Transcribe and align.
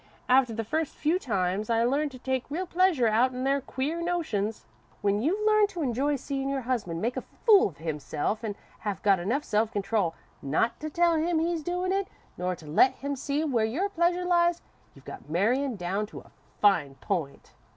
After 0.27 0.51
the 0.51 0.63
first 0.63 0.95
few 0.95 1.19
times, 1.19 1.69
I 1.69 1.83
learned 1.83 2.09
to 2.13 2.17
take 2.17 2.49
real 2.49 2.65
pleasure 2.65 3.07
out'n 3.07 3.43
their 3.43 3.61
queer 3.61 4.01
notions. 4.01 4.65
When 5.01 5.21
you've 5.21 5.45
learned 5.45 5.69
to 5.69 5.83
enjoy 5.83 6.15
seein' 6.15 6.49
your 6.49 6.61
husband 6.61 7.03
make 7.03 7.17
a 7.17 7.21
fool 7.21 7.67
of 7.69 7.77
himself 7.77 8.43
an' 8.43 8.55
have 8.79 9.03
got 9.03 9.19
enough 9.19 9.43
self 9.43 9.71
control 9.71 10.15
not 10.41 10.79
to 10.79 10.89
tell 10.89 11.17
him 11.17 11.37
he's 11.37 11.61
doin' 11.61 11.91
it, 11.91 12.07
nor 12.35 12.55
to 12.55 12.65
let 12.65 12.93
him 12.95 13.15
see 13.15 13.43
where 13.43 13.63
your 13.63 13.89
pleasure 13.89 14.25
lies, 14.25 14.63
you've 14.95 15.05
got 15.05 15.29
marryin' 15.29 15.75
down 15.75 16.07
to 16.07 16.21
a 16.21 16.31
fine 16.59 16.95
point. 16.95 17.53